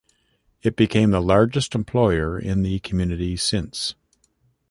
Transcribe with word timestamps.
It 0.63 0.75
became 0.75 1.11
the 1.11 1.21
largest 1.21 1.75
employer 1.75 2.39
in 2.39 2.63
the 2.63 2.79
community 2.79 3.37
since. 3.37 3.93